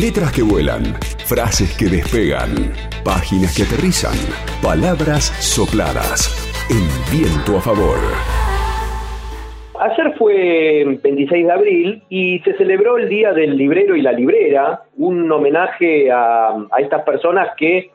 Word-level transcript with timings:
Letras 0.00 0.32
que 0.32 0.42
vuelan, 0.42 0.82
frases 1.28 1.76
que 1.76 1.84
despegan, 1.84 2.72
páginas 3.04 3.52
que 3.54 3.64
aterrizan, 3.64 4.16
palabras 4.62 5.28
sopladas. 5.44 6.32
El 6.70 6.86
viento 7.12 7.58
a 7.58 7.60
favor. 7.60 7.98
Ayer 9.78 10.14
fue 10.16 10.98
26 11.02 11.44
de 11.44 11.52
abril 11.52 12.02
y 12.08 12.38
se 12.38 12.54
celebró 12.54 12.96
el 12.96 13.10
Día 13.10 13.34
del 13.34 13.58
Librero 13.58 13.94
y 13.94 14.00
la 14.00 14.12
Librera, 14.12 14.84
un 14.96 15.30
homenaje 15.30 16.10
a, 16.10 16.52
a 16.70 16.80
estas 16.80 17.02
personas 17.02 17.50
que 17.58 17.90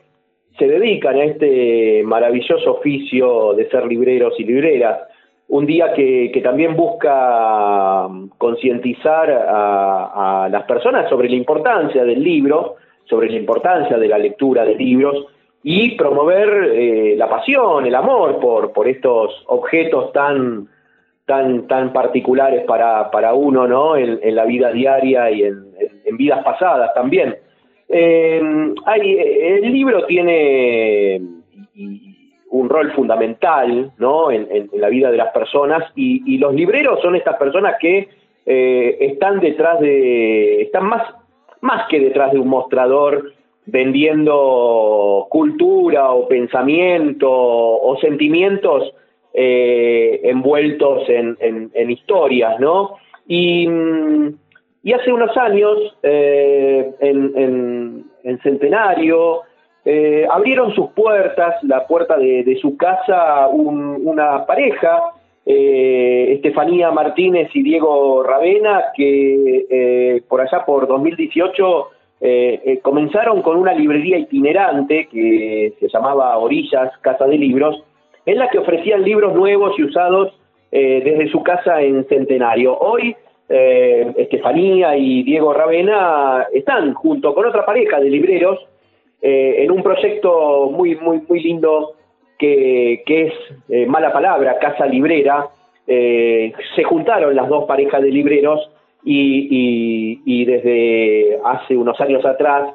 se 0.58 0.68
dedican 0.68 1.16
a 1.16 1.24
este 1.24 2.04
maravilloso 2.04 2.74
oficio 2.74 3.54
de 3.54 3.68
ser 3.68 3.84
libreros 3.86 4.34
y 4.38 4.44
libreras 4.44 5.05
un 5.48 5.66
día 5.66 5.92
que, 5.92 6.40
también 6.42 6.74
busca 6.76 8.06
um, 8.06 8.28
concientizar 8.36 9.30
a, 9.30 10.48
las 10.50 10.64
personas 10.64 11.08
sobre 11.08 11.28
la 11.28 11.36
importancia 11.36 12.04
del 12.04 12.22
libro, 12.22 12.76
sobre 13.04 13.30
la 13.30 13.36
importancia 13.36 13.96
de 13.96 14.08
la 14.08 14.18
lectura 14.18 14.64
de 14.64 14.74
libros 14.74 15.26
y 15.62 15.96
promover 15.96 16.72
eh, 16.72 17.14
la 17.16 17.28
pasión, 17.28 17.86
el 17.86 17.94
amor 17.94 18.38
por, 18.40 18.72
por 18.72 18.88
estos 18.88 19.44
objetos 19.46 20.12
tan, 20.12 20.68
tan, 21.24 21.66
tan 21.66 21.92
particulares 21.92 22.64
para, 22.64 23.10
para 23.10 23.34
uno 23.34 23.66
¿no? 23.66 23.96
en, 23.96 24.34
la 24.34 24.44
vida 24.44 24.70
diaria 24.70 25.30
y 25.30 25.42
en, 25.44 25.66
vidas 26.16 26.42
pasadas 26.44 26.92
también. 26.94 27.36
Eh, 27.88 28.40
el 28.40 29.72
libro 29.72 30.06
tiene, 30.06 31.20
un 32.56 32.68
rol 32.68 32.92
fundamental 32.92 33.92
¿no? 33.98 34.30
en, 34.30 34.70
la 34.72 34.88
vida 34.88 35.10
de 35.10 35.16
las 35.16 35.32
personas 35.32 35.84
y, 35.94 36.38
los 36.38 36.54
libreros 36.54 37.00
son 37.02 37.16
estas 37.16 37.36
personas 37.36 37.76
que 37.80 38.08
eh, 38.46 38.96
están 39.00 39.40
detrás 39.40 39.80
de, 39.80 40.62
están 40.62 40.86
más, 40.86 41.02
más 41.60 41.86
que 41.88 42.00
detrás 42.00 42.32
de 42.32 42.38
un 42.38 42.48
mostrador 42.48 43.32
vendiendo 43.66 45.26
cultura 45.28 46.12
o 46.12 46.28
pensamiento 46.28 47.28
o 47.30 47.98
sentimientos 48.00 48.92
eh, 49.34 50.20
envueltos 50.24 51.08
en, 51.08 51.90
historias, 51.90 52.58
¿no? 52.60 52.94
Y, 53.26 53.68
y, 54.82 54.92
hace 54.92 55.12
unos 55.12 55.36
años, 55.36 55.76
eh, 56.02 56.90
en 57.00 58.40
Centenario, 58.42 59.42
eh, 59.88 60.26
abrieron 60.28 60.74
sus 60.74 60.90
puertas, 60.90 61.62
la 61.62 61.86
puerta 61.86 62.18
de, 62.18 62.58
su 62.60 62.76
casa, 62.76 63.46
una 63.46 64.44
pareja, 64.44 65.12
eh, 65.46 66.32
Estefanía 66.32 66.90
Martínez 66.90 67.50
y 67.54 67.62
Diego 67.62 68.24
Ravena, 68.24 68.86
que 68.96 69.66
eh, 69.70 70.22
por 70.26 70.40
allá 70.40 70.64
por 70.66 70.88
2018 70.88 71.90
comenzaron 72.82 73.42
con 73.42 73.58
una 73.58 73.74
librería 73.74 74.18
itinerante 74.18 75.06
que 75.06 75.74
se 75.78 75.88
llamaba 75.88 76.36
Orillas, 76.38 76.90
Casa 77.00 77.26
de 77.26 77.38
Libros, 77.38 77.84
en 78.24 78.38
la 78.38 78.48
que 78.48 78.58
ofrecían 78.58 79.04
libros 79.04 79.34
nuevos 79.34 79.78
y 79.78 79.84
usados 79.84 80.32
desde 80.72 81.30
su 81.30 81.44
casa 81.44 81.80
en 81.82 82.08
Centenario. 82.08 82.76
Hoy 82.76 83.14
Estefanía 83.48 84.96
y 84.96 85.22
Diego 85.22 85.52
Ravena 85.52 86.46
están 86.52 86.94
junto 86.94 87.34
con 87.34 87.46
otra 87.46 87.64
pareja 87.64 88.00
de 88.00 88.10
libreros 88.10 88.66
eh, 89.22 89.64
en 89.64 89.70
un 89.70 89.82
proyecto 89.82 90.70
muy, 90.70 90.96
muy, 90.96 91.22
muy 91.28 91.42
lindo 91.42 91.94
que, 92.38 93.02
es 93.06 93.32
eh, 93.68 93.86
Mala 93.86 94.12
Palabra, 94.12 94.58
Casa 94.58 94.86
Librera. 94.86 95.48
Eh, 95.86 96.52
se 96.74 96.84
juntaron 96.84 97.34
las 97.34 97.48
dos 97.48 97.64
parejas 97.64 98.02
de 98.02 98.10
libreros 98.10 98.70
y, 99.02 100.44
desde 100.44 101.38
hace 101.44 101.76
unos 101.76 102.00
años 102.00 102.24
atrás 102.24 102.74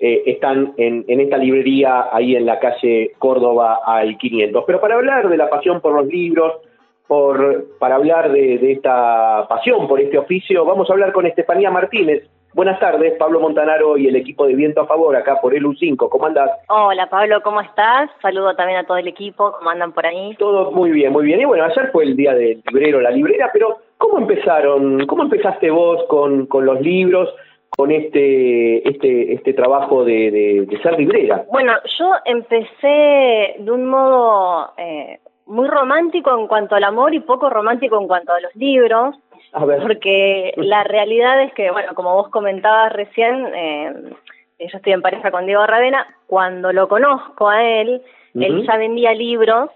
están 0.00 0.74
en, 0.76 1.04
esta 1.08 1.38
librería 1.38 2.06
ahí 2.12 2.36
en 2.36 2.46
la 2.46 2.60
calle 2.60 3.12
Córdoba 3.18 3.80
al 3.84 4.16
500. 4.16 4.64
Pero 4.66 4.80
para 4.80 4.94
hablar 4.94 5.28
de 5.28 5.36
la 5.36 5.48
pasión 5.48 5.80
por 5.80 5.92
los 5.92 6.06
libros, 6.06 6.54
por, 7.08 7.78
para 7.78 7.96
hablar 7.96 8.30
de, 8.30 8.58
de 8.58 8.72
esta 8.72 9.46
pasión 9.48 9.88
por 9.88 10.00
este 10.00 10.18
oficio, 10.18 10.64
vamos 10.64 10.88
a 10.88 10.92
hablar 10.92 11.12
con 11.12 11.26
Estefanía 11.26 11.70
Martínez, 11.70 12.28
Buenas 12.54 12.80
tardes, 12.80 13.14
Pablo 13.18 13.40
Montanaro 13.40 13.96
y 13.96 14.08
el 14.08 14.16
equipo 14.16 14.46
de 14.46 14.54
Viento 14.54 14.80
a 14.80 14.86
Favor 14.86 15.14
acá 15.14 15.40
por 15.40 15.54
el 15.54 15.64
U5. 15.64 16.08
¿Cómo 16.08 16.26
andas? 16.26 16.50
Hola 16.68 17.08
Pablo, 17.08 17.42
¿cómo 17.42 17.60
estás? 17.60 18.10
Saludo 18.22 18.56
también 18.56 18.78
a 18.78 18.84
todo 18.84 18.96
el 18.96 19.06
equipo, 19.06 19.52
¿cómo 19.52 19.70
andan 19.70 19.92
por 19.92 20.06
ahí? 20.06 20.34
Todo 20.38 20.72
muy 20.72 20.90
bien, 20.90 21.12
muy 21.12 21.24
bien. 21.24 21.40
Y 21.40 21.44
bueno, 21.44 21.64
ayer 21.64 21.90
fue 21.92 22.04
el 22.04 22.16
día 22.16 22.34
del 22.34 22.62
librero, 22.66 23.00
la 23.00 23.10
librera, 23.10 23.50
pero 23.52 23.78
¿cómo 23.98 24.18
empezaron? 24.18 25.06
¿Cómo 25.06 25.24
empezaste 25.24 25.70
vos 25.70 26.04
con, 26.08 26.46
con 26.46 26.64
los 26.64 26.80
libros? 26.80 27.28
con 27.70 27.92
este 27.92 28.88
este 28.88 29.34
este 29.34 29.52
trabajo 29.52 30.04
de, 30.04 30.66
de, 30.68 30.78
ser 30.82 30.98
librera? 30.98 31.44
Bueno, 31.52 31.74
yo 31.98 32.10
empecé 32.24 33.54
de 33.58 33.70
un 33.70 33.86
modo 33.86 34.72
eh, 34.76 35.20
muy 35.48 35.66
romántico 35.66 36.38
en 36.38 36.46
cuanto 36.46 36.74
al 36.76 36.84
amor 36.84 37.14
y 37.14 37.20
poco 37.20 37.50
romántico 37.50 37.98
en 38.00 38.06
cuanto 38.06 38.32
a 38.32 38.40
los 38.40 38.54
libros. 38.54 39.16
Porque 39.52 40.52
la 40.56 40.84
realidad 40.84 41.42
es 41.42 41.52
que, 41.54 41.70
bueno, 41.70 41.94
como 41.94 42.14
vos 42.14 42.28
comentabas 42.28 42.92
recién, 42.92 43.46
eh, 43.54 43.92
yo 44.58 44.76
estoy 44.76 44.92
en 44.92 45.02
pareja 45.02 45.30
con 45.30 45.46
Diego 45.46 45.66
Ravena, 45.66 46.06
cuando 46.26 46.72
lo 46.72 46.86
conozco 46.88 47.48
a 47.48 47.64
él, 47.64 48.02
él 48.34 48.66
ya 48.66 48.76
vendía 48.76 49.14
libros 49.14 49.70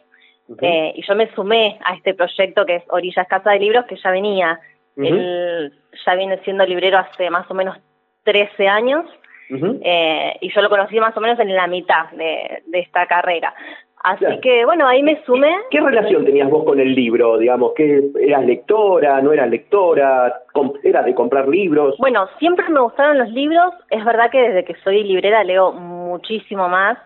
eh, 0.60 0.92
y 0.94 1.02
yo 1.06 1.14
me 1.14 1.32
sumé 1.34 1.78
a 1.84 1.94
este 1.94 2.14
proyecto 2.14 2.66
que 2.66 2.76
es 2.76 2.84
Orillas 2.88 3.26
Casa 3.26 3.50
de 3.50 3.58
Libros, 3.58 3.86
que 3.86 3.96
ya 3.96 4.10
venía. 4.10 4.60
Él 4.96 5.72
ya 6.04 6.14
viene 6.14 6.38
siendo 6.44 6.66
librero 6.66 6.98
hace 6.98 7.30
más 7.30 7.50
o 7.50 7.54
menos 7.54 7.78
13 8.24 8.68
años 8.68 9.06
eh, 9.50 10.36
y 10.40 10.52
yo 10.52 10.62
lo 10.62 10.68
conocí 10.68 10.98
más 11.00 11.16
o 11.16 11.20
menos 11.20 11.38
en 11.38 11.54
la 11.54 11.66
mitad 11.66 12.10
de, 12.12 12.62
de 12.66 12.78
esta 12.78 13.06
carrera. 13.06 13.54
Así 14.02 14.40
que 14.40 14.64
bueno, 14.64 14.86
ahí 14.86 15.02
me 15.02 15.22
sumé. 15.24 15.54
¿Qué 15.70 15.80
relación 15.80 16.24
tenías 16.24 16.50
vos 16.50 16.64
con 16.64 16.80
el 16.80 16.94
libro? 16.94 17.38
Digamos, 17.38 17.72
que 17.74 18.10
eras 18.20 18.44
lectora, 18.44 19.20
no 19.20 19.32
eras 19.32 19.48
lectora, 19.48 20.42
eras 20.82 21.04
de 21.04 21.14
comprar 21.14 21.48
libros. 21.48 21.96
Bueno, 21.98 22.28
siempre 22.38 22.68
me 22.68 22.80
gustaron 22.80 23.18
los 23.18 23.30
libros. 23.30 23.72
Es 23.90 24.04
verdad 24.04 24.30
que 24.30 24.40
desde 24.40 24.64
que 24.64 24.74
soy 24.82 25.04
librera 25.04 25.44
leo 25.44 25.72
muchísimo 25.72 26.68
más. 26.68 26.98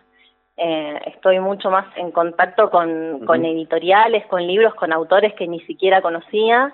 Eh, 0.56 0.98
estoy 1.06 1.38
mucho 1.38 1.70
más 1.70 1.84
en 1.96 2.10
contacto 2.12 2.70
con, 2.70 3.26
con, 3.26 3.44
editoriales, 3.44 4.24
con 4.26 4.46
libros, 4.46 4.74
con 4.74 4.90
autores 4.90 5.34
que 5.34 5.46
ni 5.46 5.60
siquiera 5.60 6.00
conocía. 6.00 6.72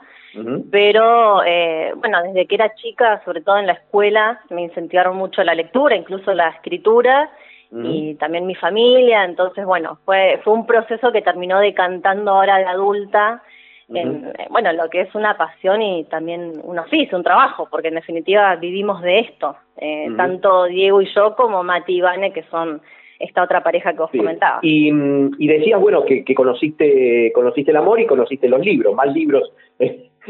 Pero 0.71 1.43
eh, 1.45 1.93
bueno, 1.97 2.23
desde 2.23 2.47
que 2.47 2.55
era 2.55 2.75
chica, 2.77 3.21
sobre 3.25 3.43
todo 3.43 3.59
en 3.59 3.67
la 3.67 3.75
escuela, 3.75 4.41
me 4.49 4.63
incentivaron 4.63 5.17
mucho 5.17 5.43
la 5.43 5.55
lectura, 5.55 5.95
incluso 5.95 6.33
la 6.33 6.49
escritura 6.51 7.29
y 7.75 8.15
también 8.17 8.47
mi 8.47 8.55
familia, 8.55 9.25
entonces 9.25 9.65
bueno, 9.65 9.99
fue, 10.05 10.41
fue 10.45 10.53
un 10.53 10.67
proceso 10.67 11.11
que 11.11 11.23
terminó 11.23 11.59
decantando 11.59 12.33
ahora 12.33 12.59
de 12.59 12.67
adulta 12.67 13.43
en, 13.89 14.27
eh, 14.39 14.47
bueno, 14.51 14.73
lo 14.73 14.89
que 14.91 15.03
es 15.03 15.15
una 15.15 15.37
pasión 15.37 15.83
y 15.83 16.05
también 16.05 16.53
un 16.63 16.79
oficio, 16.79 17.17
un 17.17 17.25
trabajo, 17.25 17.69
porque 17.71 17.89
en 17.89 17.95
definitiva 17.95 18.55
vivimos 18.57 19.03
de 19.03 19.21
esto, 19.21 19.57
eh, 19.77 20.09
tanto 20.17 20.65
Diego 20.65 21.03
y 21.03 21.07
yo 21.15 21.35
como 21.35 21.63
Mati 21.63 21.97
y 21.97 22.01
Vane, 22.01 22.33
que 22.33 22.43
son 22.45 22.81
esta 23.19 23.43
otra 23.43 23.63
pareja 23.63 23.93
que 23.93 23.99
vos 23.99 24.11
comentabas. 24.11 24.63
Y, 24.65 24.89
y 24.89 25.47
decías, 25.47 25.81
bueno, 25.81 26.05
que, 26.05 26.25
que, 26.25 26.35
conociste, 26.35 27.33
conociste 27.35 27.71
el 27.71 27.77
amor 27.77 28.01
y 28.01 28.07
conociste 28.07 28.49
los 28.49 28.61
libros, 28.61 28.95
más 28.95 29.13
libros 29.13 29.53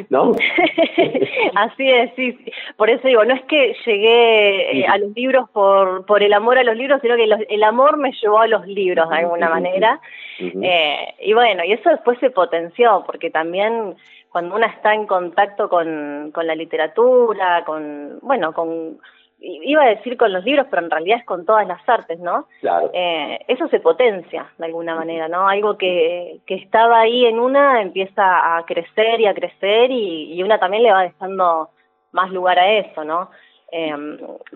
¿no? 0.08 0.32
Así 1.54 1.88
es, 1.88 2.10
sí, 2.16 2.38
Por 2.76 2.90
eso 2.90 3.06
digo, 3.06 3.24
no 3.24 3.34
es 3.34 3.42
que 3.44 3.74
llegué 3.84 4.80
eh, 4.80 4.86
a 4.86 4.98
los 4.98 5.12
libros 5.14 5.48
por, 5.50 6.06
por 6.06 6.22
el 6.22 6.32
amor 6.32 6.58
a 6.58 6.64
los 6.64 6.76
libros, 6.76 7.00
sino 7.02 7.16
que 7.16 7.28
el 7.48 7.62
amor 7.62 7.96
me 7.96 8.12
llevó 8.12 8.40
a 8.40 8.46
los 8.46 8.66
libros 8.66 9.08
de 9.10 9.16
alguna 9.16 9.48
manera. 9.48 10.00
Eh, 10.38 11.14
y 11.20 11.32
bueno, 11.34 11.64
y 11.64 11.72
eso 11.72 11.90
después 11.90 12.18
se 12.18 12.30
potenció, 12.30 13.04
porque 13.06 13.30
también 13.30 13.94
cuando 14.30 14.56
uno 14.56 14.66
está 14.66 14.94
en 14.94 15.06
contacto 15.06 15.68
con, 15.68 16.30
con 16.32 16.46
la 16.46 16.54
literatura, 16.54 17.64
con, 17.64 18.18
bueno, 18.22 18.52
con 18.52 18.98
iba 19.42 19.82
a 19.82 19.88
decir 19.88 20.16
con 20.16 20.32
los 20.32 20.44
libros, 20.44 20.66
pero 20.70 20.84
en 20.84 20.90
realidad 20.90 21.18
es 21.18 21.24
con 21.24 21.44
todas 21.44 21.66
las 21.66 21.86
artes, 21.88 22.18
¿no? 22.20 22.46
Claro. 22.60 22.90
Eh, 22.92 23.40
eso 23.48 23.66
se 23.68 23.80
potencia 23.80 24.46
de 24.58 24.66
alguna 24.66 24.94
manera, 24.94 25.28
¿no? 25.28 25.48
Algo 25.48 25.76
que, 25.76 26.40
que 26.46 26.54
estaba 26.54 27.00
ahí 27.00 27.26
en 27.26 27.40
una 27.40 27.82
empieza 27.82 28.56
a 28.56 28.64
crecer 28.64 29.20
y 29.20 29.26
a 29.26 29.34
crecer 29.34 29.90
y, 29.90 30.32
y 30.32 30.42
una 30.42 30.58
también 30.58 30.84
le 30.84 30.92
va 30.92 31.02
dejando 31.02 31.70
más 32.12 32.30
lugar 32.30 32.58
a 32.58 32.70
eso, 32.72 33.04
¿no? 33.04 33.30
Eh, 33.74 33.94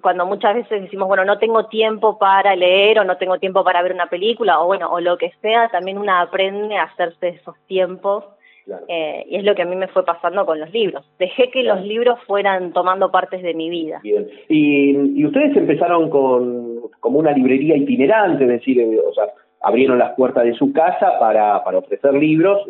cuando 0.03 0.27
muchas 0.27 0.55
veces 0.55 0.83
decimos, 0.83 1.09
bueno, 1.09 1.25
no 1.25 1.39
tengo 1.39 1.67
tiempo 1.67 2.19
para 2.19 2.55
leer 2.55 3.01
o 3.01 3.05
no 3.05 3.17
tengo 3.17 3.39
tiempo 3.39 3.65
para 3.65 3.83
ver 3.83 3.93
una 3.93 4.09
película 4.09 4.61
o 4.61 4.67
bueno, 4.67 4.93
o 4.93 5.01
lo 5.01 5.17
que 5.17 5.33
sea, 5.41 5.69
también 5.71 5.97
una 5.97 6.21
aprende 6.21 6.77
a 6.77 6.85
hacerse 6.85 7.29
esos 7.29 7.57
tiempos 7.67 8.25
eh, 8.89 9.25
y 9.29 9.37
es 9.37 9.45
lo 9.45 9.55
que 9.55 9.63
a 9.63 9.67
mí 9.67 9.77
me 9.77 9.89
fue 9.89 10.05
pasando 10.05 10.45
con 10.45 10.59
los 10.59 10.73
libros. 10.73 11.05
Dejé 11.19 11.51
que 11.51 11.63
los 11.63 11.83
libros 11.85 12.19
fueran 12.27 12.73
tomando 12.73 13.11
partes 13.11 13.43
de 13.43 13.55
mi 13.55 13.71
vida. 13.71 14.01
Y, 14.49 15.25
ustedes 15.25 15.57
empezaron 15.57 16.11
con 16.11 16.81
como 17.01 17.19
una 17.19 17.33
librería 17.33 17.77
itinerante, 17.77 18.45
es 18.45 18.51
decir, 18.51 18.81
eh, 18.81 18.99
o 18.99 19.13
sea, 19.13 19.25
abrieron 19.61 19.99
las 19.99 20.15
puertas 20.15 20.45
de 20.45 20.55
su 20.55 20.73
casa 20.73 21.19
para, 21.21 21.63
para 21.65 21.79
ofrecer 21.79 22.15
libros, 22.15 22.67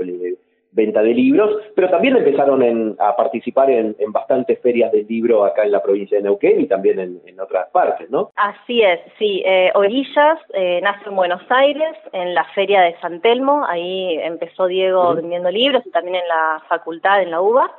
venta 0.76 1.02
de 1.02 1.14
libros, 1.14 1.50
pero 1.74 1.90
también 1.90 2.16
empezaron 2.16 2.96
a 3.00 3.16
participar 3.16 3.70
en, 3.70 3.96
bastantes 4.12 4.60
ferias 4.60 4.92
del 4.92 5.06
libro 5.08 5.44
acá 5.44 5.64
en 5.64 5.72
la 5.72 5.82
provincia 5.82 6.18
de 6.18 6.22
Neuquén 6.22 6.60
y 6.60 6.66
también 6.66 7.00
en, 7.00 7.40
otras 7.40 7.68
partes, 7.70 8.08
¿no? 8.10 8.30
Así 8.36 8.82
es, 8.82 9.00
sí. 9.18 9.42
Eh, 9.44 9.70
Orillas 9.74 10.38
eh, 10.54 10.80
nace 10.82 11.08
en 11.08 11.16
Buenos 11.16 11.42
Aires, 11.50 11.96
en 12.12 12.34
la 12.34 12.44
feria 12.54 12.80
de 12.82 12.96
San 13.00 13.20
Telmo, 13.20 13.64
ahí 13.66 14.18
empezó 14.22 14.66
Diego 14.66 15.14
vendiendo 15.14 15.50
libros 15.50 15.84
y 15.84 15.90
también 15.90 16.16
en 16.16 16.28
la 16.28 16.62
facultad, 16.68 17.22
en 17.22 17.30
la 17.30 17.40
UBA. 17.40 17.70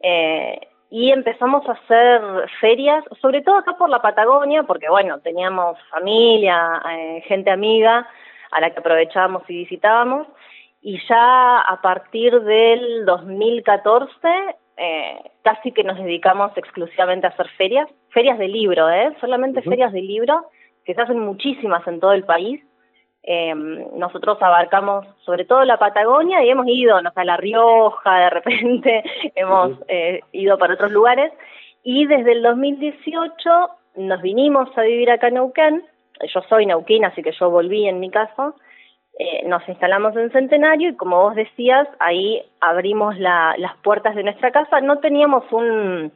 Eh, 0.00 0.60
y 0.90 1.10
empezamos 1.10 1.68
a 1.68 1.72
hacer 1.72 2.20
ferias, 2.60 3.04
sobre 3.20 3.42
todo 3.42 3.56
acá 3.56 3.76
por 3.76 3.90
la 3.90 4.00
Patagonia, 4.00 4.62
porque 4.62 4.88
bueno, 4.88 5.18
teníamos 5.20 5.76
familia, 5.90 6.80
eh, 6.90 7.22
gente 7.26 7.50
amiga 7.50 8.08
a 8.52 8.60
la 8.60 8.70
que 8.70 8.78
aprovechábamos 8.78 9.42
y 9.48 9.58
visitábamos, 9.58 10.26
y 10.80 10.98
ya 11.08 11.60
a 11.60 11.80
partir 11.80 12.40
del 12.42 13.04
2014 13.04 14.56
eh, 14.76 15.20
casi 15.42 15.72
que 15.72 15.84
nos 15.84 15.96
dedicamos 15.96 16.52
exclusivamente 16.56 17.26
a 17.26 17.30
hacer 17.30 17.48
ferias, 17.56 17.88
ferias 18.10 18.38
de 18.38 18.48
libro, 18.48 18.90
¿eh? 18.90 19.16
solamente 19.20 19.62
ferias 19.62 19.92
de 19.92 20.02
libro, 20.02 20.50
que 20.84 20.94
se 20.94 21.00
hacen 21.00 21.18
muchísimas 21.18 21.86
en 21.86 22.00
todo 22.00 22.12
el 22.12 22.24
país. 22.24 22.62
Eh, 23.22 23.54
nosotros 23.54 24.38
abarcamos 24.40 25.06
sobre 25.24 25.44
todo 25.44 25.64
la 25.64 25.78
Patagonia 25.78 26.44
y 26.44 26.50
hemos 26.50 26.68
ido, 26.68 27.00
no 27.00 27.10
a 27.14 27.24
La 27.24 27.36
Rioja, 27.36 28.18
de 28.18 28.30
repente 28.30 29.04
hemos 29.34 29.78
eh, 29.88 30.20
ido 30.32 30.58
para 30.58 30.74
otros 30.74 30.92
lugares. 30.92 31.32
Y 31.82 32.06
desde 32.06 32.32
el 32.32 32.42
2018 32.42 33.70
nos 33.96 34.22
vinimos 34.22 34.68
a 34.76 34.82
vivir 34.82 35.10
acá 35.10 35.28
en 35.28 35.34
Neuquén. 35.34 35.84
Yo 36.32 36.40
soy 36.48 36.66
neuquina, 36.66 37.08
así 37.08 37.22
que 37.22 37.32
yo 37.32 37.50
volví 37.50 37.86
en 37.86 38.00
mi 38.00 38.10
caso. 38.10 38.54
Eh, 39.18 39.44
nos 39.46 39.66
instalamos 39.66 40.14
en 40.16 40.30
Centenario 40.30 40.90
y 40.90 40.96
como 40.96 41.22
vos 41.22 41.34
decías, 41.34 41.88
ahí 42.00 42.42
abrimos 42.60 43.18
las 43.18 43.76
puertas 43.82 44.14
de 44.14 44.22
nuestra 44.22 44.50
casa. 44.50 44.80
No 44.80 44.98
teníamos 44.98 45.44
un, 45.52 46.12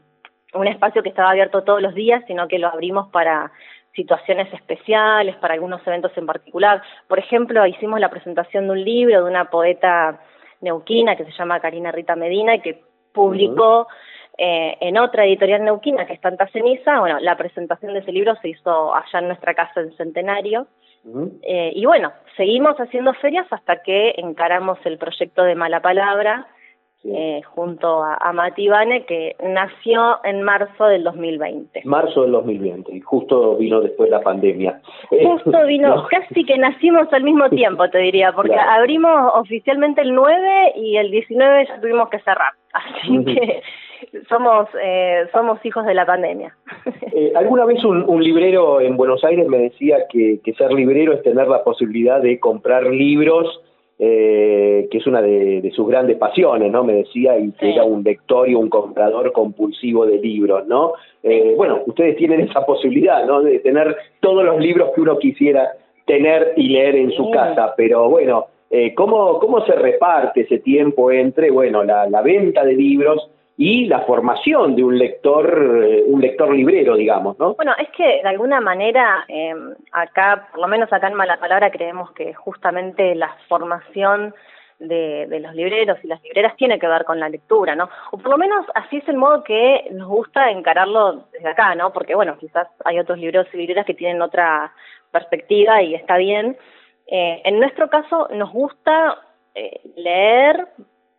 un 0.52 0.66
espacio 0.66 1.02
que 1.02 1.08
estaba 1.08 1.30
abierto 1.30 1.64
todos 1.64 1.80
los 1.80 1.94
días, 1.94 2.22
sino 2.26 2.46
que 2.46 2.58
lo 2.58 2.68
abrimos 2.68 3.08
para 3.08 3.52
situaciones 3.94 4.52
especiales, 4.52 5.36
para 5.36 5.54
algunos 5.54 5.84
eventos 5.86 6.12
en 6.16 6.26
particular. 6.26 6.82
Por 7.08 7.18
ejemplo, 7.18 7.66
hicimos 7.66 8.00
la 8.00 8.10
presentación 8.10 8.66
de 8.66 8.72
un 8.72 8.84
libro 8.84 9.24
de 9.24 9.30
una 9.30 9.46
poeta 9.46 10.20
neuquina 10.60 11.16
que 11.16 11.24
se 11.24 11.32
llama 11.32 11.60
Karina 11.60 11.90
Rita 11.90 12.16
Medina 12.16 12.54
y 12.54 12.60
que 12.60 12.82
publicó 13.12 13.88
eh, 14.42 14.78
en 14.80 14.96
otra 14.96 15.26
editorial 15.26 15.62
neuquina 15.62 16.06
que 16.06 16.14
es 16.14 16.20
Tanta 16.22 16.46
Ceniza. 16.46 16.98
Bueno, 16.98 17.18
la 17.20 17.36
presentación 17.36 17.92
de 17.92 17.98
ese 17.98 18.10
libro 18.10 18.34
se 18.40 18.48
hizo 18.48 18.94
allá 18.94 19.18
en 19.18 19.26
nuestra 19.26 19.52
casa 19.52 19.82
en 19.82 19.94
Centenario. 19.98 20.66
Eh, 21.42 21.72
y 21.74 21.84
bueno, 21.84 22.10
seguimos 22.38 22.74
haciendo 22.76 23.12
ferias 23.12 23.46
hasta 23.50 23.82
que 23.82 24.14
encaramos 24.16 24.78
el 24.84 24.96
proyecto 24.96 25.42
de 25.42 25.54
Mala 25.54 25.82
Palabra 25.82 26.46
eh, 27.04 27.42
junto 27.54 28.02
a, 28.02 28.14
a 28.14 28.32
Mati 28.32 28.66
Bane, 28.68 29.04
que 29.04 29.36
nació 29.42 30.24
en 30.24 30.42
marzo 30.42 30.86
del 30.86 31.04
2020. 31.04 31.82
Marzo 31.84 32.22
del 32.22 32.32
2020, 32.32 32.94
y 32.94 33.00
justo 33.00 33.56
vino 33.56 33.82
después 33.82 34.08
la 34.08 34.20
pandemia. 34.20 34.80
Justo 35.10 35.52
vino, 35.66 36.06
casi 36.10 36.44
que 36.44 36.56
nacimos 36.56 37.12
al 37.12 37.24
mismo 37.24 37.50
tiempo, 37.50 37.90
te 37.90 37.98
diría, 37.98 38.32
porque 38.32 38.54
abrimos 38.58 39.32
oficialmente 39.34 40.00
el 40.00 40.14
9 40.14 40.72
y 40.76 40.96
el 40.96 41.10
19 41.10 41.66
ya 41.66 41.80
tuvimos 41.80 42.08
que 42.08 42.20
cerrar. 42.20 42.54
Así 42.72 43.24
que 43.24 43.62
somos 44.30 44.68
eh, 44.82 45.26
somos 45.32 45.58
hijos 45.66 45.84
de 45.84 45.92
la 45.94 46.06
pandemia. 46.06 46.56
Eh, 47.12 47.32
alguna 47.34 47.64
vez 47.64 47.82
un, 47.84 48.22
librero 48.22 48.80
en 48.80 48.96
Buenos 48.96 49.24
Aires 49.24 49.48
me 49.48 49.58
decía 49.58 50.06
que, 50.08 50.40
ser 50.56 50.72
librero 50.72 51.12
es 51.12 51.22
tener 51.24 51.48
la 51.48 51.64
posibilidad 51.64 52.22
de 52.22 52.38
comprar 52.38 52.86
libros, 52.86 53.60
eh, 53.98 54.86
que 54.88 54.98
es 54.98 55.06
una 55.08 55.20
de, 55.20 55.72
sus 55.74 55.88
grandes 55.88 56.16
pasiones, 56.18 56.70
¿no? 56.70 56.84
Me 56.84 56.92
decía, 56.92 57.36
y 57.36 57.50
que 57.50 57.72
era 57.72 57.82
un 57.82 58.04
lector 58.04 58.48
y 58.48 58.54
un 58.54 58.70
comprador 58.70 59.32
compulsivo 59.32 60.06
de 60.06 60.18
libros, 60.18 60.68
¿no? 60.68 60.92
bueno, 61.56 61.80
ustedes 61.86 62.16
tienen 62.16 62.42
esa 62.42 62.64
posibilidad, 62.64 63.26
¿no? 63.26 63.42
De 63.42 63.58
tener 63.58 63.96
todos 64.20 64.44
los 64.44 64.60
libros 64.60 64.90
que 64.94 65.00
uno 65.00 65.18
quisiera 65.18 65.68
tener 66.06 66.52
y 66.56 66.68
leer 66.68 66.94
en 66.94 67.10
su 67.10 67.28
casa, 67.32 67.74
pero 67.76 68.08
bueno, 68.08 68.46
¿cómo, 68.94 69.40
¿cómo 69.40 69.66
se 69.66 69.72
reparte 69.72 70.42
ese 70.42 70.60
tiempo 70.60 71.10
entre, 71.10 71.50
bueno, 71.50 71.82
la, 71.82 72.08
la 72.08 72.22
venta 72.22 72.64
de 72.64 72.74
libros 72.74 73.28
y 73.62 73.84
la 73.84 74.00
formación 74.06 74.74
de 74.74 74.82
un 74.82 74.98
lector, 74.98 75.84
eh, 75.84 76.02
un 76.06 76.22
lector 76.22 76.50
librero, 76.50 76.96
digamos, 76.96 77.38
¿no? 77.38 77.56
Bueno, 77.56 77.74
es 77.78 77.90
que 77.90 78.22
de 78.22 78.26
alguna 78.26 78.58
manera 78.58 79.26
eh, 79.28 79.54
acá, 79.92 80.48
por 80.50 80.60
lo 80.62 80.66
menos 80.66 80.90
acá 80.90 81.08
en 81.08 81.14
Mala 81.14 81.38
Palabra, 81.38 81.70
creemos 81.70 82.10
que 82.12 82.32
justamente 82.32 83.14
la 83.14 83.36
formación 83.50 84.34
de, 84.78 85.26
los 85.42 85.54
libreros 85.54 85.98
y 86.02 86.06
las 86.06 86.22
libreras 86.22 86.56
tiene 86.56 86.78
que 86.78 86.88
ver 86.88 87.04
con 87.04 87.20
la 87.20 87.28
lectura, 87.28 87.76
¿no? 87.76 87.90
O 88.12 88.16
por 88.16 88.30
lo 88.30 88.38
menos 88.38 88.64
así 88.74 88.96
es 88.96 89.08
el 89.10 89.18
modo 89.18 89.44
que 89.44 89.88
nos 89.90 90.08
gusta 90.08 90.50
encararlo 90.50 91.26
desde 91.30 91.50
acá, 91.50 91.74
¿no? 91.74 91.92
Porque 91.92 92.14
bueno, 92.14 92.38
quizás 92.38 92.66
hay 92.86 92.98
otros 92.98 93.18
libreros 93.18 93.46
y 93.52 93.58
libreras 93.58 93.84
que 93.84 93.92
tienen 93.92 94.22
otra 94.22 94.72
perspectiva 95.10 95.82
y 95.82 95.94
está 95.94 96.16
bien. 96.16 96.56
Eh, 97.08 97.42
en 97.44 97.60
nuestro 97.60 97.90
caso 97.90 98.26
nos 98.32 98.50
gusta 98.50 99.18
leer 99.96 100.66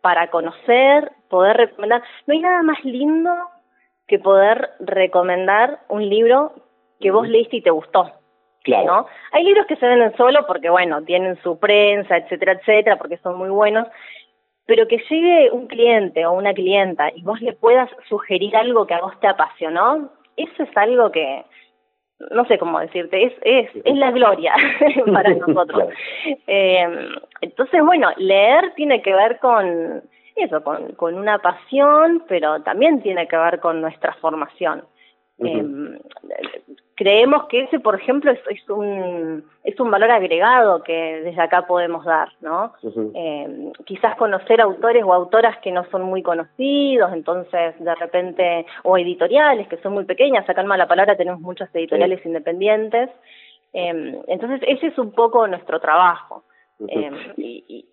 para 0.02 0.28
conocer, 0.28 1.12
poder 1.30 1.56
recomendar. 1.56 2.02
No 2.26 2.34
hay 2.34 2.40
nada 2.40 2.62
más 2.62 2.84
lindo 2.84 3.32
que 4.06 4.18
poder 4.18 4.72
recomendar 4.80 5.80
un 5.88 6.06
libro 6.06 6.52
que 7.00 7.10
vos 7.10 7.26
leíste 7.26 7.56
y 7.56 7.62
te 7.62 7.70
gustó. 7.70 8.12
Claro. 8.64 8.86
¿no? 8.86 9.06
Hay 9.32 9.44
libros 9.44 9.66
que 9.66 9.76
se 9.76 9.86
venden 9.86 10.16
solo 10.16 10.46
porque, 10.46 10.70
bueno, 10.70 11.02
tienen 11.02 11.40
su 11.42 11.58
prensa, 11.58 12.18
etcétera, 12.18 12.52
etcétera, 12.52 12.96
porque 12.96 13.16
son 13.16 13.36
muy 13.36 13.48
buenos, 13.48 13.88
pero 14.66 14.86
que 14.86 14.98
llegue 15.10 15.50
un 15.50 15.66
cliente 15.66 16.24
o 16.26 16.32
una 16.32 16.54
clienta 16.54 17.10
y 17.14 17.22
vos 17.22 17.40
le 17.40 17.54
puedas 17.54 17.90
sugerir 18.08 18.56
algo 18.56 18.86
que 18.86 18.94
a 18.94 19.00
vos 19.00 19.18
te 19.18 19.26
apasionó, 19.26 20.10
eso 20.36 20.62
es 20.62 20.76
algo 20.76 21.10
que, 21.10 21.44
no 22.30 22.44
sé 22.46 22.58
cómo 22.58 22.78
decirte, 22.80 23.24
es, 23.24 23.32
es, 23.42 23.70
es 23.84 23.96
la 23.96 24.10
gloria 24.10 24.54
para 25.12 25.30
nosotros. 25.34 25.88
Eh, 26.46 27.08
entonces, 27.40 27.82
bueno, 27.84 28.10
leer 28.16 28.72
tiene 28.74 29.02
que 29.02 29.12
ver 29.12 29.38
con 29.38 30.02
eso, 30.36 30.62
con, 30.62 30.92
con 30.92 31.14
una 31.14 31.38
pasión, 31.38 32.22
pero 32.28 32.62
también 32.62 33.02
tiene 33.02 33.28
que 33.28 33.36
ver 33.36 33.60
con 33.60 33.80
nuestra 33.80 34.14
formación. 34.14 34.84
Em, 35.38 35.98
creemos 36.94 37.46
que 37.48 37.62
ese, 37.62 37.80
por 37.80 37.94
ejemplo, 37.94 38.30
es, 38.30 38.38
es, 38.50 38.68
un, 38.68 39.44
es 39.64 39.78
un 39.80 39.90
valor 39.90 40.10
agregado 40.10 40.82
que 40.82 41.22
desde 41.24 41.40
acá 41.40 41.66
podemos 41.66 42.04
dar, 42.04 42.28
¿no? 42.40 42.72
Em, 43.14 43.72
quizás 43.84 44.16
conocer 44.16 44.60
autores 44.60 45.02
o 45.04 45.12
autoras 45.12 45.58
que 45.58 45.72
no 45.72 45.84
son 45.90 46.02
muy 46.02 46.22
conocidos, 46.22 47.12
entonces 47.12 47.74
de 47.78 47.94
repente, 47.94 48.66
o 48.84 48.98
editoriales 48.98 49.68
que 49.68 49.78
son 49.78 49.94
muy 49.94 50.04
pequeñas, 50.04 50.48
acá 50.48 50.60
en 50.60 50.66
Mala 50.68 50.86
Palabra 50.86 51.16
tenemos 51.16 51.40
muchas 51.40 51.74
editoriales 51.74 52.24
independientes, 52.24 53.10
em, 53.72 54.22
entonces 54.28 54.60
ese 54.66 54.88
es 54.88 54.98
un 54.98 55.12
poco 55.12 55.46
nuestro 55.46 55.80
trabajo. 55.80 56.44
y, 57.36 57.86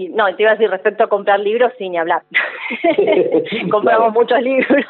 y 0.00 0.08
no, 0.08 0.24
te 0.34 0.42
iba 0.42 0.52
a 0.52 0.54
decir 0.54 0.70
respecto 0.70 1.04
a 1.04 1.08
comprar 1.08 1.40
libros, 1.40 1.72
sin 1.78 1.92
ni 1.92 1.98
hablar. 1.98 2.22
Compramos 3.70 4.12
muchos 4.12 4.40
libros 4.40 4.84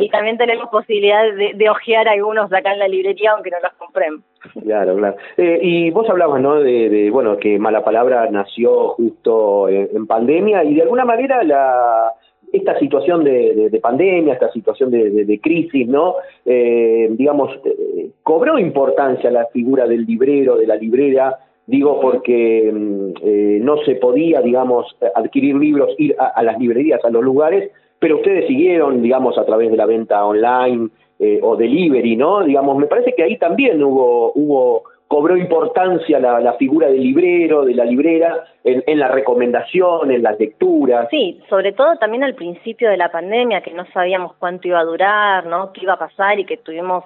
y 0.00 0.08
también 0.10 0.38
tenemos 0.38 0.68
posibilidad 0.68 1.24
de, 1.34 1.52
de 1.54 1.70
ojear 1.70 2.08
algunos 2.08 2.52
acá 2.52 2.72
en 2.72 2.78
la 2.78 2.88
librería, 2.88 3.32
aunque 3.32 3.50
no 3.50 3.58
los 3.62 3.72
compremos. 3.74 4.22
Claro, 4.62 4.96
claro. 4.96 5.16
Eh, 5.36 5.58
y 5.62 5.90
vos 5.90 6.08
hablabas, 6.08 6.40
¿no? 6.40 6.60
De, 6.60 7.10
bueno, 7.10 7.36
que 7.38 7.58
Mala 7.58 7.84
Palabra 7.84 8.28
nació 8.30 8.90
justo 8.90 9.68
en, 9.68 10.06
pandemia 10.06 10.62
y 10.64 10.74
de 10.74 10.82
alguna 10.82 11.04
manera 11.04 11.42
la 11.42 12.12
esta 12.52 12.78
situación 12.78 13.24
de, 13.24 13.68
de, 13.70 13.80
pandemia, 13.80 14.32
esta 14.32 14.50
situación 14.52 14.90
de, 14.90 15.40
crisis, 15.42 15.88
¿no? 15.88 16.14
Eh, 16.44 17.08
digamos, 17.10 17.50
eh, 17.64 18.10
cobró 18.22 18.58
importancia 18.58 19.30
la 19.30 19.46
figura 19.46 19.86
del 19.86 20.06
librero, 20.06 20.56
de 20.56 20.66
la 20.66 20.76
librera, 20.76 21.36
Digo 21.66 22.00
porque 22.00 22.70
mm, 22.72 23.10
eh, 23.22 23.58
no 23.60 23.78
se 23.78 23.96
podía, 23.96 24.40
digamos, 24.40 24.96
adquirir 25.14 25.56
libros, 25.56 25.90
ir 25.98 26.14
a, 26.18 26.42
las 26.42 26.58
librerías, 26.58 27.04
a 27.04 27.10
los 27.10 27.22
lugares, 27.22 27.70
pero 27.98 28.16
ustedes 28.16 28.46
siguieron, 28.46 29.02
digamos, 29.02 29.36
a 29.36 29.44
través 29.44 29.70
de 29.70 29.76
la 29.76 29.86
venta 29.86 30.24
online 30.24 30.88
eh, 31.18 31.40
o 31.42 31.56
delivery, 31.56 32.14
¿no? 32.16 32.44
Digamos, 32.44 32.76
me 32.78 32.86
parece 32.86 33.14
que 33.14 33.24
ahí 33.24 33.36
también 33.36 33.82
hubo, 33.82 34.32
hubo 34.34 34.84
cobró 35.08 35.36
importancia 35.36 36.18
la, 36.18 36.52
figura 36.54 36.88
del 36.88 37.02
librero, 37.02 37.64
de 37.64 37.74
la 37.74 37.84
librera, 37.84 38.44
en, 38.64 38.98
la 38.98 39.08
recomendación, 39.08 40.10
en 40.10 40.22
las 40.22 40.38
lecturas. 40.38 41.08
Sí, 41.10 41.40
sobre 41.48 41.72
todo 41.72 41.96
también 41.96 42.24
al 42.24 42.34
principio 42.34 42.90
de 42.90 42.96
la 42.96 43.10
pandemia, 43.10 43.60
que 43.60 43.72
no 43.72 43.86
sabíamos 43.92 44.34
cuánto 44.38 44.66
iba 44.66 44.80
a 44.80 44.84
durar, 44.84 45.46
¿no? 45.46 45.72
qué 45.72 45.82
iba 45.82 45.94
a 45.94 45.98
pasar 45.98 46.40
y 46.40 46.44
que 46.44 46.56
tuvimos 46.56 47.04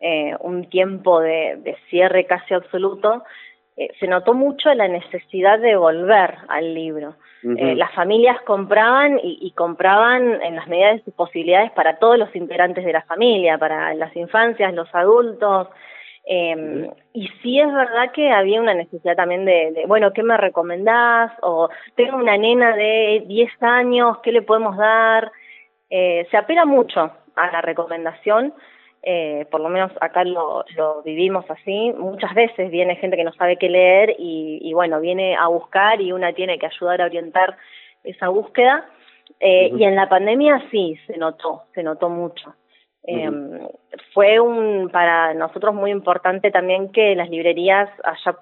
eh, 0.00 0.34
un 0.40 0.64
tiempo 0.70 1.20
de 1.20 1.76
cierre 1.88 2.24
casi 2.24 2.54
absoluto. 2.54 3.24
Eh, 3.76 3.88
se 3.98 4.06
notó 4.06 4.34
mucho 4.34 4.72
la 4.74 4.88
necesidad 4.88 5.58
de 5.58 5.76
volver 5.76 6.36
al 6.48 6.74
libro. 6.74 7.14
Eh, 7.42 7.74
las 7.74 7.90
familias 7.94 8.38
compraban 8.42 9.18
y, 9.22 9.50
compraban 9.52 10.42
en 10.42 10.56
las 10.56 10.68
medidas 10.68 10.96
de 10.96 11.04
sus 11.04 11.14
posibilidades 11.14 11.70
para 11.70 11.96
todos 11.98 12.18
los 12.18 12.34
integrantes 12.36 12.84
de 12.84 12.92
la 12.92 13.00
familia, 13.02 13.56
para 13.56 13.94
las 13.94 14.14
infancias, 14.14 14.74
los 14.74 14.94
adultos. 14.94 15.68
Eh, 16.26 16.90
y 17.14 17.28
sí 17.42 17.58
es 17.58 17.72
verdad 17.72 18.12
que 18.12 18.30
había 18.30 18.60
una 18.60 18.74
necesidad 18.74 19.16
también 19.16 19.46
de, 19.46 19.84
bueno, 19.86 20.12
¿qué 20.12 20.22
me 20.22 20.36
recomendás? 20.36 21.32
O 21.40 21.70
tengo 21.96 22.16
una 22.18 22.36
nena 22.36 22.76
de 22.76 23.24
10 23.26 23.62
años, 23.62 24.18
¿qué 24.22 24.32
le 24.32 24.42
podemos 24.42 24.76
dar? 24.76 25.32
Eh, 25.88 26.26
se 26.30 26.36
apela 26.36 26.64
mucho 26.64 27.10
a 27.34 27.50
la 27.50 27.62
recomendación, 27.62 28.52
eh, 29.02 29.46
por 29.50 29.60
lo 29.60 29.68
menos 29.68 29.90
acá 30.00 30.24
lo, 30.24 30.64
lo, 30.76 31.02
vivimos 31.02 31.44
así. 31.50 31.92
Muchas 31.96 32.34
veces 32.34 32.70
viene 32.70 32.96
gente 32.96 33.16
que 33.16 33.24
no 33.24 33.32
sabe 33.32 33.56
qué 33.56 33.68
leer 33.68 34.14
y, 34.18 34.60
y, 34.62 34.72
bueno, 34.74 35.00
viene 35.00 35.36
a 35.36 35.46
buscar 35.48 36.00
y 36.00 36.12
una 36.12 36.32
tiene 36.32 36.58
que 36.58 36.66
ayudar 36.66 37.00
a 37.00 37.06
orientar 37.06 37.56
esa 38.04 38.28
búsqueda. 38.28 38.86
Eh, 39.38 39.72
Y 39.74 39.84
en 39.84 39.96
la 39.96 40.08
pandemia 40.08 40.62
sí, 40.70 40.98
se 41.06 41.16
notó, 41.16 41.64
se 41.74 41.82
notó 41.82 42.08
mucho. 42.08 42.54
Eh, 43.04 43.30
fue 44.12 44.38
un 44.38 44.90
para 44.90 45.32
nosotros 45.32 45.74
muy 45.74 45.90
importante 45.90 46.50
también 46.50 46.92
que 46.92 47.14
las 47.14 47.30
librerías 47.30 47.88
allá 48.04 48.36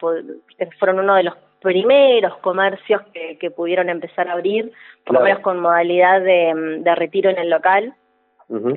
fueron 0.78 0.98
uno 0.98 1.14
de 1.14 1.22
los 1.22 1.34
primeros 1.60 2.36
comercios 2.38 3.02
que, 3.12 3.38
que 3.38 3.50
pudieron 3.50 3.88
empezar 3.88 4.28
a 4.28 4.32
abrir, 4.32 4.72
por 5.04 5.14
lo 5.14 5.20
menos 5.22 5.40
con 5.40 5.60
modalidad 5.60 6.20
de, 6.20 6.80
de, 6.80 6.94
retiro 6.96 7.30
en 7.30 7.38
el 7.38 7.50
local. 7.50 7.94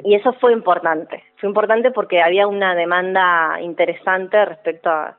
Y 0.04 0.16
eso 0.16 0.34
fue 0.34 0.52
importante. 0.52 1.24
Fue 1.38 1.48
importante 1.48 1.92
porque 1.92 2.22
había 2.22 2.48
una 2.48 2.76
demanda 2.76 3.58
interesante 3.62 4.44
respecto 4.44 4.90
a, 4.90 5.18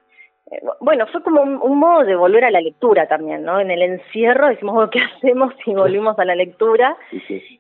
eh, 0.51 0.61
bueno, 0.81 1.07
fue 1.07 1.23
como 1.23 1.43
un, 1.43 1.79
modo 1.79 2.05
de 2.05 2.15
volver 2.17 2.45
a 2.45 2.51
la 2.51 2.61
lectura 2.61 3.07
también, 3.07 3.45
¿no? 3.45 3.61
En 3.61 3.71
el 3.71 3.81
encierro 3.81 4.49
decimos, 4.49 4.91
¿qué 4.91 5.01
hacemos 5.01 5.55
si 5.65 5.73
volvimos 5.73 6.19
a 6.19 6.25
la 6.25 6.35
lectura? 6.35 6.97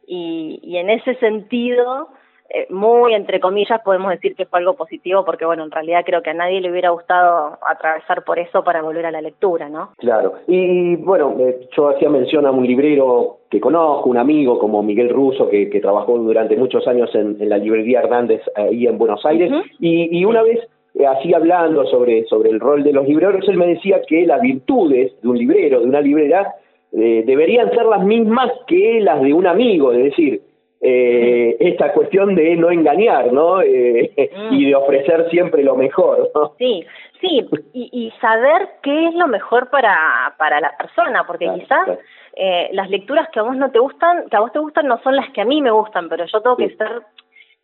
Y, 0.07 0.61
y 0.63 0.77
en 0.77 0.91
ese 0.91 1.15
sentido, 1.15 2.11
eh, 2.55 2.67
muy 2.69 3.15
entre 3.15 3.41
comillas 3.41 3.81
podemos 3.83 4.11
decir 4.11 4.35
que 4.35 4.45
fue 4.45 4.59
algo 4.59 4.75
positivo 4.75 5.25
porque 5.25 5.47
bueno 5.47 5.65
en 5.65 5.71
realidad 5.71 6.03
creo 6.05 6.23
que 6.23 6.29
a 6.29 6.35
nadie 6.35 6.61
le 6.61 6.71
hubiera 6.71 6.91
gustado 6.91 7.57
atravesar 7.67 8.25
por 8.25 8.39
eso 8.39 8.63
para 8.63 8.83
volver 8.83 9.07
a 9.07 9.11
la 9.11 9.23
lectura 9.23 9.71
no 9.71 9.93
claro. 9.97 10.35
Y 10.47 10.97
bueno 10.97 11.35
eh, 11.39 11.67
yo 11.75 11.89
hacía 11.89 12.11
mención 12.11 12.45
a 12.45 12.51
un 12.51 12.67
librero 12.67 13.39
que 13.49 13.59
conozco 13.59 14.11
un 14.11 14.19
amigo 14.19 14.59
como 14.59 14.83
Miguel 14.83 15.09
Russo 15.09 15.49
que, 15.49 15.71
que 15.71 15.81
trabajó 15.81 16.19
durante 16.19 16.55
muchos 16.59 16.87
años 16.87 17.09
en, 17.15 17.39
la 17.49 17.57
librería 17.57 18.01
Hernández 18.01 18.43
ahí 18.55 18.87
en 18.87 18.99
Buenos 18.99 19.25
Aires. 19.25 19.51
Y, 19.81 20.19
y 20.19 20.27
una 20.27 20.43
vez 20.43 20.61
eh, 20.95 21.07
así 21.07 21.33
hablando 21.33 21.87
sobre, 21.87 22.27
sobre 22.27 22.51
el 22.51 22.61
rol 22.61 22.83
de 22.83 22.93
los 22.93 23.09
libreros, 23.09 23.49
él 23.49 23.57
me 23.57 23.69
decía 23.69 24.03
que 24.07 24.27
las 24.27 24.43
virtudes 24.43 25.19
de 25.23 25.29
un 25.29 25.39
librero, 25.39 25.81
de 25.81 25.87
una 25.87 26.03
librera, 26.03 26.55
deberían 26.93 27.71
ser 27.71 27.87
las 27.87 28.05
mismas 28.05 28.53
que 28.67 29.01
las 29.01 29.23
de 29.23 29.33
un 29.33 29.47
amigo, 29.47 29.93
es 29.93 30.05
decir, 30.05 30.43
eh, 30.83 31.57
esta 31.61 31.93
cuestión 31.93 32.35
de 32.35 32.57
no 32.57 32.71
engañar, 32.71 33.33
¿no? 33.33 33.63
Eh, 33.63 34.13
y 34.51 34.67
de 34.67 34.75
ofrecer 34.75 35.31
siempre 35.31 35.63
lo 35.63 35.77
mejor, 35.77 36.31
¿no? 36.35 36.55
Sí, 36.59 36.85
sí, 37.21 37.49
y, 37.73 37.89
y, 37.93 38.11
saber 38.21 38.69
qué 38.83 39.09
es 39.09 39.15
lo 39.15 39.29
mejor 39.29 39.71
para, 39.71 40.35
para 40.39 40.61
la 40.61 40.77
persona, 40.77 41.25
porque 41.27 41.49
quizás 41.55 41.89
Eh, 42.35 42.71
las 42.73 42.89
lecturas 42.89 43.29
que 43.31 43.41
a 43.41 43.43
vos 43.43 43.57
no 43.57 43.71
te 43.71 43.79
gustan, 43.79 44.29
que 44.31 44.37
a 44.37 44.41
vos 44.41 44.53
te 44.53 44.59
gustan 44.59 44.87
no 44.87 44.99
son 45.03 45.17
las 45.17 45.31
que 45.31 45.43
a 45.43 45.45
mí 45.45 45.61
me 45.61 45.71
gustan, 45.71 46.09
pero 46.09 46.25
yo 46.25 46.41
tengo 46.41 46.57
que 46.57 46.75
ser 46.77 47.03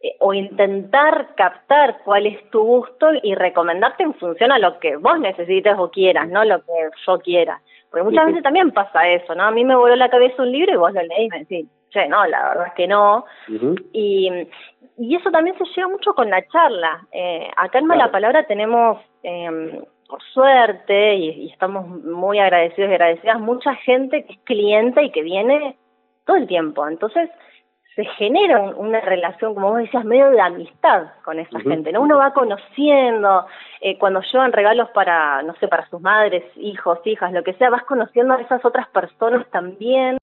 eh, 0.03 0.15
o 0.21 0.35
intentar 0.35 1.35
captar 1.37 1.99
cuál 2.05 2.27
es 2.27 2.51
tu 2.51 2.63
gusto 2.63 3.09
y 3.23 3.35
recomendarte 3.35 4.03
en 4.03 4.15
función 4.15 4.53
a 4.53 4.59
lo 4.59 4.79
que 4.79 4.97
vos 4.97 5.19
necesites 5.21 5.75
o 5.79 5.91
quieras, 5.91 6.29
no 6.29 6.45
lo 6.45 6.59
que 6.59 6.73
yo 7.07 7.19
quiera. 7.21 7.61
Porque 7.91 8.05
muchas 8.05 8.27
veces 8.27 8.43
también 8.43 8.71
pasa 8.71 9.09
eso, 9.09 9.35
¿no? 9.35 9.45
A 9.45 9.51
mí 9.51 9.65
me 9.65 9.77
voló 9.77 9.97
la 9.97 10.11
cabeza 10.11 10.43
un 10.43 10.53
libro 10.53 10.73
y 10.73 10.77
vos 10.77 10.93
lo 10.93 11.03
leís 11.03 11.27
y 11.27 11.29
me 11.29 11.39
decís, 11.39 11.67
che, 11.91 12.09
no, 12.09 12.27
la 12.27 12.49
verdad 12.49 12.67
es 12.69 12.75
que 12.75 12.87
no. 12.87 13.25
y, 13.93 14.31
y 14.99 15.15
eso 15.15 15.31
también 15.31 15.57
se 15.57 15.65
lleva 15.75 15.89
mucho 15.89 16.13
con 16.15 16.29
la 16.29 16.47
charla. 16.49 17.07
Eh, 17.13 17.49
acá 17.57 17.79
en 17.79 17.87
Mala 17.87 18.11
Palabra 18.11 18.47
tenemos, 18.47 18.99
eh, 19.23 19.83
por 20.09 20.23
suerte, 20.35 21.15
y, 21.15 21.29
y, 21.31 21.51
estamos 21.51 21.87
muy 21.89 22.39
agradecidos 22.39 22.91
y 22.91 22.95
agradecidas, 22.95 23.41
mucha 23.41 23.75
gente 23.77 24.25
que 24.25 24.35
es 24.35 24.39
cliente 24.41 25.03
y 25.03 25.11
que 25.11 25.23
viene 25.23 25.77
todo 26.27 26.37
el 26.37 26.47
tiempo. 26.47 26.87
Entonces, 26.87 27.31
se 27.99 28.05
genera 28.05 28.61
una 28.61 29.01
relación, 29.01 29.55
como 29.55 29.71
vos 29.71 29.79
decías, 29.79 30.05
medio 30.05 30.31
de 30.31 30.41
amistad 30.41 31.09
con 31.25 31.41
esa 31.41 31.59
gente, 31.59 31.91
¿no? 31.91 32.01
Uno 32.01 32.17
va 32.17 32.33
conociendo, 32.33 33.45
eh, 33.81 33.99
cuando 33.99 34.21
llevan 34.21 34.53
regalos 34.53 34.89
para, 34.91 35.43
no 35.43 35.57
sé, 35.57 35.67
para 35.67 35.85
sus 35.89 36.01
madres, 36.01 36.45
hijos, 36.55 37.01
hijas, 37.07 37.33
lo 37.33 37.43
que 37.43 37.55
sea, 37.55 37.71
vas 37.71 37.83
conociendo 37.83 38.35
a 38.35 38.41
esas 38.41 38.65
otras 38.65 38.87
personas 38.91 39.49
también 39.51 40.17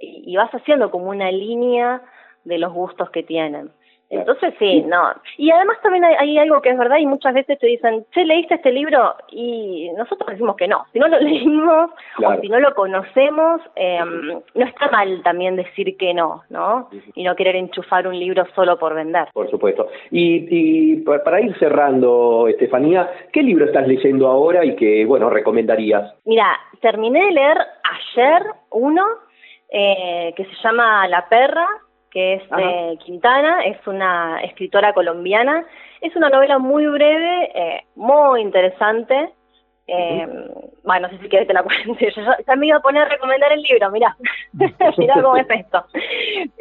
y, 0.00 0.24
y 0.26 0.36
vas 0.36 0.50
haciendo 0.50 0.90
como 0.90 1.08
una 1.10 1.30
línea 1.30 2.02
de 2.42 2.58
los 2.58 2.72
gustos 2.72 3.08
que 3.10 3.22
tienen. 3.22 3.70
Entonces 4.08 4.54
sí, 4.58 4.82
no. 4.82 5.12
Y 5.36 5.50
además 5.50 5.78
también 5.82 6.04
hay, 6.04 6.38
algo 6.38 6.60
que 6.60 6.70
es 6.70 6.78
verdad 6.78 6.98
y 6.98 7.06
muchas 7.06 7.34
veces 7.34 7.58
te 7.58 7.66
dicen, 7.66 8.04
che, 8.12 8.24
¿leíste 8.24 8.54
este 8.54 8.70
libro? 8.70 9.14
Y 9.30 9.90
nosotros 9.96 10.30
decimos 10.30 10.56
que 10.56 10.68
no. 10.68 10.84
Si 10.92 10.98
no 10.98 11.08
lo 11.08 11.18
leímos 11.20 11.90
o 12.22 12.40
si 12.40 12.48
no 12.48 12.60
lo 12.60 12.74
conocemos, 12.74 13.60
eh, 13.74 14.00
no 14.54 14.64
está 14.64 14.88
mal 14.90 15.22
también 15.22 15.56
decir 15.56 15.96
que 15.96 16.14
no, 16.14 16.42
¿no? 16.50 16.88
Y 17.14 17.24
no 17.24 17.34
querer 17.34 17.56
enchufar 17.56 18.06
un 18.06 18.18
libro 18.18 18.44
solo 18.54 18.78
por 18.78 18.94
vender. 18.94 19.28
Por 19.32 19.50
supuesto. 19.50 19.88
Y, 20.10 20.46
y 20.50 20.96
para 20.96 21.40
ir 21.40 21.56
cerrando, 21.58 22.46
Estefanía, 22.48 23.10
¿qué 23.32 23.42
libro 23.42 23.64
estás 23.64 23.88
leyendo 23.88 24.28
ahora 24.28 24.64
y 24.64 24.76
que, 24.76 25.04
bueno, 25.04 25.30
recomendarías? 25.30 26.14
Mira, 26.24 26.46
terminé 26.80 27.26
de 27.26 27.32
leer 27.32 27.58
ayer 27.82 28.42
uno 28.70 29.04
eh, 29.70 30.32
que 30.36 30.44
se 30.44 30.54
llama 30.62 31.08
La 31.08 31.28
Perra 31.28 31.66
que 32.16 32.32
es 32.36 32.48
de 32.48 32.98
Quintana, 33.04 33.62
es 33.66 33.76
una 33.86 34.40
escritora 34.40 34.94
colombiana. 34.94 35.66
Es 36.00 36.16
una 36.16 36.30
novela 36.30 36.58
muy 36.58 36.86
breve, 36.86 37.50
eh, 37.54 37.84
muy 37.94 38.40
interesante. 38.40 39.34
Eh, 39.86 40.26
Bueno, 40.82 41.08
no 41.08 41.14
sé 41.14 41.22
si 41.22 41.28
quieres 41.28 41.46
te 41.46 41.52
la 41.52 41.62
cuente. 41.62 42.10
Yo 42.16 42.22
ya, 42.46 42.56
me 42.56 42.68
iba 42.68 42.78
a 42.78 42.80
poner 42.80 43.02
a 43.02 43.08
recomendar 43.10 43.52
el 43.52 43.60
libro, 43.60 43.90
mirá. 43.90 44.16
mirá 44.96 45.14
cómo 45.20 45.36
es 45.36 45.46
esto. 45.50 45.84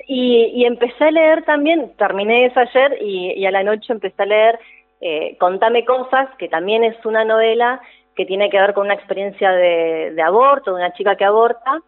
Y, 0.09 0.51
y, 0.55 0.65
empecé 0.65 1.05
a 1.05 1.11
leer 1.11 1.45
también, 1.45 1.93
terminé 1.95 2.47
eso 2.47 2.59
ayer 2.59 2.97
y, 2.99 3.31
y 3.39 3.45
a 3.45 3.51
la 3.51 3.63
noche 3.63 3.93
empecé 3.93 4.23
a 4.23 4.25
leer 4.25 4.59
eh, 4.99 5.37
Contame 5.39 5.85
Cosas, 5.85 6.27
que 6.37 6.49
también 6.49 6.83
es 6.83 6.97
una 7.05 7.23
novela 7.23 7.79
que 8.13 8.25
tiene 8.25 8.49
que 8.49 8.59
ver 8.59 8.73
con 8.73 8.87
una 8.87 8.95
experiencia 8.95 9.51
de, 9.51 10.11
de 10.13 10.21
aborto, 10.21 10.71
de 10.71 10.81
una 10.81 10.91
chica 10.91 11.15
que 11.15 11.23
aborta 11.23 11.81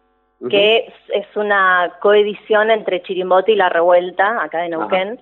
que 0.48 0.92
es, 1.08 1.36
una 1.36 1.94
coedición 2.00 2.70
entre 2.70 3.02
Chirimbote 3.02 3.52
y 3.52 3.56
La 3.56 3.68
Revuelta, 3.68 4.42
acá 4.42 4.58
de 4.58 4.68
Neuquén. 4.68 5.18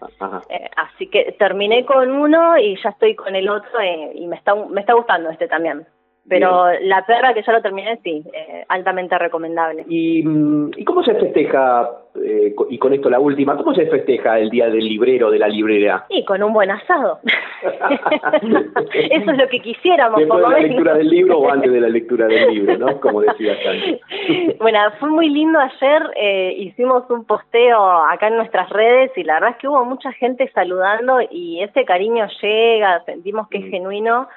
Eh, 0.51 0.69
así 0.77 1.07
que 1.09 1.35
terminé 1.39 1.87
con 1.87 2.11
uno 2.11 2.59
y 2.59 2.77
ya 2.83 2.91
estoy 2.91 3.15
con 3.15 3.35
el 3.35 3.49
otro 3.49 3.81
eh, 3.81 4.13
y 4.15 4.27
me 4.27 4.37
está, 4.37 4.55
me 4.55 4.81
está 4.81 4.93
gustando 4.93 5.31
este 5.31 5.49
también. 5.49 5.87
Pero 6.29 6.67
la 6.83 7.07
perra 7.07 7.33
que 7.35 7.43
ya 7.43 7.53
lo 7.53 7.63
terminé, 7.63 8.01
sí, 8.03 8.25
eh, 8.33 8.65
altamente 8.69 9.17
recomendable. 9.19 9.85
¿Y, 9.89 10.23
mm, 10.25 10.73
¿Y, 10.77 10.85
cómo 10.85 11.03
se 11.05 11.15
festeja, 11.15 11.89
eh, 12.17 12.55
y 12.69 12.79
con 12.79 12.93
esto 12.93 13.09
la 13.09 13.21
última, 13.21 13.57
cómo 13.57 13.75
se 13.75 13.87
festeja 13.87 14.39
el 14.39 14.51
Día 14.51 14.69
del 14.69 14.89
Librero, 14.89 15.31
de 15.31 15.39
la 15.39 15.49
librera? 15.49 16.07
Y 16.09 16.25
con 16.25 16.43
un 16.43 16.53
buen 16.53 16.71
asado. 16.71 17.21
Eso 18.93 19.31
es 19.31 19.39
lo 19.39 19.49
que 19.49 19.61
quisiéramos, 19.61 20.19
Después 20.19 20.43
de 20.43 20.51
la 20.51 20.59
lectura 20.59 20.95
del 20.95 21.09
libro 21.09 21.39
o 21.39 21.51
antes 21.51 21.73
de 21.73 21.81
la 21.81 21.89
lectura 21.89 22.27
del 22.27 22.55
libro, 22.55 22.79
¿no? 22.79 23.01
Como 23.01 23.23
decías 23.23 23.59
antes. 23.67 24.01
bueno, 24.59 24.79
fue 24.99 25.09
muy 25.11 25.29
lindo 25.29 25.59
ayer, 25.59 26.03
eh, 26.17 26.55
hicimos 26.59 27.09
un 27.11 27.25
posteo 27.25 27.83
acá 27.83 28.29
en 28.29 28.37
nuestras 28.37 28.69
redes 28.71 29.11
y 29.17 29.25
la 29.25 29.35
verdad 29.35 29.51
es 29.51 29.57
que 29.57 29.69
hubo 29.69 29.85
mucha 29.85 30.13
gente 30.13 30.51
saludando 30.55 31.21
y 31.31 31.63
ese 31.63 31.85
cariño 31.85 32.27
llega, 32.43 33.03
sentimos 33.05 33.49
que 33.49 33.59
es 33.59 33.65
mm. 33.67 33.71
genuino. 33.71 34.29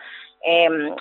Eh, 0.44 0.94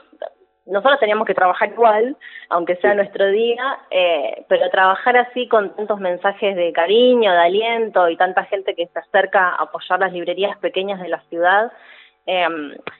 nosotros 0.68 1.00
teníamos 1.00 1.26
que 1.26 1.34
trabajar 1.34 1.70
igual, 1.70 2.16
aunque 2.50 2.76
sea 2.76 2.94
nuestro 2.94 3.26
día, 3.30 3.78
eh, 3.90 4.44
pero 4.48 4.68
trabajar 4.70 5.16
así 5.16 5.48
con 5.48 5.74
tantos 5.74 5.98
mensajes 5.98 6.54
de 6.56 6.72
cariño, 6.72 7.32
de 7.32 7.38
aliento 7.38 8.08
y 8.08 8.16
tanta 8.16 8.44
gente 8.44 8.74
que 8.74 8.86
se 8.86 8.98
acerca 8.98 9.48
a 9.48 9.62
apoyar 9.62 9.98
las 10.00 10.12
librerías 10.12 10.58
pequeñas 10.58 11.00
de 11.00 11.08
la 11.08 11.20
ciudad, 11.30 11.72
eh, 12.30 12.46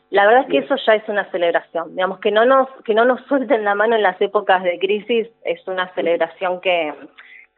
la 0.09 0.27
verdad 0.27 0.45
es 0.45 0.49
que 0.49 0.59
eso 0.59 0.75
ya 0.87 0.95
es 0.95 1.07
una 1.07 1.31
celebración. 1.31 1.91
Digamos 1.91 2.19
que 2.21 2.31
no 2.31 2.47
nos 2.47 2.67
que 2.85 2.95
no 2.95 3.05
nos 3.05 3.21
suelten 3.29 3.63
la 3.63 3.75
mano 3.75 3.95
en 3.95 4.03
las 4.03 4.21
épocas 4.23 4.63
de 4.63 4.79
crisis 4.79 5.29
es 5.45 5.69
una 5.69 5.93
celebración 5.95 6.61
que 6.61 6.95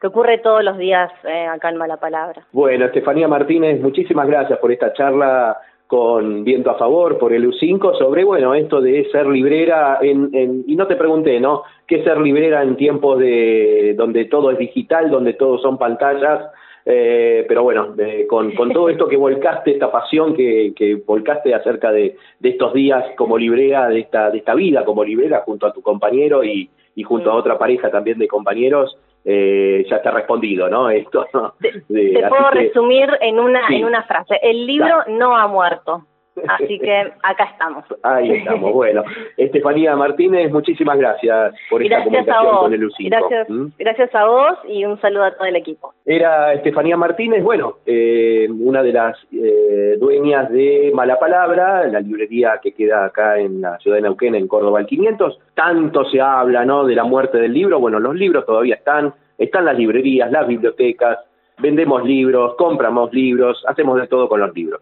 que 0.01 0.07
ocurre 0.07 0.39
todos 0.39 0.63
los 0.63 0.77
días 0.77 1.11
eh, 1.23 1.45
acá 1.45 1.69
en 1.69 1.77
Mala 1.77 1.97
Palabra. 1.97 2.45
Bueno, 2.51 2.85
Estefanía 2.85 3.27
Martínez, 3.27 3.79
muchísimas 3.79 4.27
gracias 4.27 4.59
por 4.59 4.71
esta 4.71 4.91
charla 4.93 5.57
con 5.87 6.43
viento 6.43 6.71
a 6.71 6.77
favor 6.77 7.19
por 7.19 7.33
el 7.33 7.47
U5 7.47 7.97
sobre, 7.99 8.23
bueno, 8.23 8.55
esto 8.55 8.81
de 8.81 9.07
ser 9.11 9.27
librera, 9.27 9.99
en, 10.01 10.29
en, 10.33 10.63
y 10.65 10.75
no 10.75 10.87
te 10.87 10.95
pregunté, 10.95 11.39
¿no? 11.39 11.63
¿Qué 11.85 12.03
ser 12.03 12.17
librera 12.19 12.63
en 12.63 12.77
tiempos 12.77 13.19
de 13.19 13.93
donde 13.95 14.25
todo 14.25 14.51
es 14.51 14.57
digital, 14.57 15.11
donde 15.11 15.33
todo 15.33 15.59
son 15.59 15.77
pantallas? 15.77 16.45
Eh, 16.85 17.45
pero 17.47 17.63
bueno, 17.63 17.95
con, 18.27 18.51
con, 18.53 18.71
todo 18.71 18.89
esto 18.89 19.07
que 19.07 19.17
volcaste, 19.17 19.71
esta 19.71 19.91
pasión 19.91 20.33
que, 20.33 20.73
que 20.75 20.95
volcaste 20.95 21.53
acerca 21.53 21.91
de, 21.91 22.15
de, 22.39 22.49
estos 22.49 22.73
días 22.73 23.05
como 23.17 23.37
librera, 23.37 23.87
de 23.87 23.99
esta, 23.99 24.31
de 24.31 24.39
esta 24.39 24.55
vida 24.55 24.83
como 24.83 25.03
librera 25.03 25.41
junto 25.45 25.67
a 25.67 25.73
tu 25.73 25.81
compañero 25.81 26.43
y, 26.43 26.69
y 26.95 27.03
junto 27.03 27.31
a 27.31 27.35
otra 27.35 27.57
pareja 27.57 27.91
también 27.91 28.17
de 28.17 28.27
compañeros, 28.27 28.97
eh, 29.23 29.85
ya 29.89 29.97
está 29.97 30.11
respondido, 30.11 30.69
¿no? 30.69 30.89
Esto. 30.89 31.25
De, 31.87 32.13
te 32.13 32.27
puedo 32.27 32.49
resumir 32.51 33.09
en 33.21 33.39
una 33.39 33.61
en 33.69 33.85
una 33.85 34.03
frase. 34.03 34.39
El 34.41 34.65
libro 34.65 35.03
no 35.07 35.37
ha 35.37 35.47
muerto. 35.47 36.05
Así 36.47 36.79
que 36.79 37.11
acá 37.23 37.43
estamos. 37.51 37.83
Ahí 38.03 38.31
estamos. 38.31 38.71
Bueno, 38.73 39.03
Estefanía 39.37 39.95
Martínez, 39.95 40.51
muchísimas 40.51 40.97
gracias 40.97 41.53
por 41.69 41.83
esta 41.83 42.03
comunicación 42.03 42.57
con 42.57 42.73
el 42.73 42.89
U5. 42.89 43.09
Gracias, 43.09 43.49
¿Mm? 43.49 43.65
gracias 43.77 44.15
a 44.15 44.25
vos 44.25 44.57
y 44.67 44.85
un 44.85 44.99
saludo 45.01 45.25
a 45.25 45.31
todo 45.31 45.45
el 45.45 45.55
equipo. 45.55 45.93
Era 46.05 46.53
Estefanía 46.53 46.97
Martínez, 46.97 47.43
bueno, 47.43 47.77
eh, 47.85 48.47
una 48.49 48.81
de 48.81 48.93
las 48.93 49.17
eh, 49.31 49.97
dueñas 49.99 50.49
de 50.51 50.91
Mala 50.93 51.19
Palabra, 51.19 51.85
la 51.87 51.99
librería 51.99 52.59
que 52.61 52.73
queda 52.73 53.05
acá 53.05 53.37
en 53.37 53.61
la 53.61 53.77
ciudad 53.79 53.97
de 53.97 54.03
Neuquén, 54.03 54.35
en 54.35 54.47
Córdoba 54.47 54.79
al 54.79 54.85
500. 54.85 55.39
Tanto 55.53 56.05
se 56.05 56.21
habla, 56.21 56.65
¿no?, 56.65 56.85
de 56.85 56.95
la 56.95 57.03
muerte 57.03 57.37
del 57.37 57.53
libro. 57.53 57.79
Bueno, 57.79 57.99
los 57.99 58.15
libros 58.15 58.45
todavía 58.45 58.75
están, 58.75 59.13
están 59.37 59.65
las 59.65 59.77
librerías, 59.77 60.31
las 60.31 60.47
bibliotecas, 60.47 61.19
vendemos 61.59 62.03
libros, 62.05 62.55
compramos 62.55 63.13
libros, 63.13 63.63
hacemos 63.67 63.99
de 63.99 64.07
todo 64.07 64.27
con 64.27 64.39
los 64.39 64.53
libros. 64.55 64.81